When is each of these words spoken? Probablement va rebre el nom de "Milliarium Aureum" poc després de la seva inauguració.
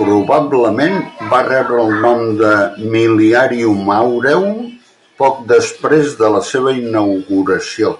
Probablement 0.00 0.94
va 1.32 1.40
rebre 1.48 1.80
el 1.86 1.90
nom 2.04 2.22
de 2.42 2.52
"Milliarium 2.94 3.92
Aureum" 3.96 4.54
poc 5.24 5.44
després 5.56 6.16
de 6.24 6.34
la 6.38 6.46
seva 6.54 6.80
inauguració. 6.86 7.96